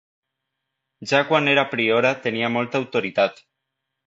Ja 1.11 1.19
quan 1.31 1.51
era 1.53 1.67
priora 1.75 2.13
tenia 2.25 2.51
molta 2.57 2.81
autoritat. 2.85 3.45